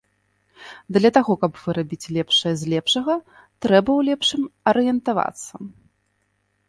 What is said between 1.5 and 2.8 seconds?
выбіраць лепшае з